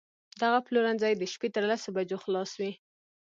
دغه 0.41 0.59
پلورنځی 0.67 1.13
د 1.17 1.23
شپې 1.33 1.49
تر 1.55 1.63
لسو 1.69 1.89
بجو 1.95 2.17
خلاص 2.23 2.51
وي 2.59 2.71